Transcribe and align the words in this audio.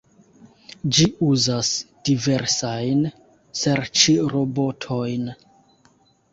Ĝi 0.95 1.05
uzas 1.27 1.69
diversajn 2.09 3.05
serĉrobotojn. 3.63 5.33